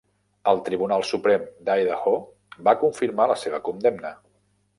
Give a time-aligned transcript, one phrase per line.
[0.51, 2.15] El tribunal suprem d'Idaho
[2.69, 4.15] va confirmar la seva condemna.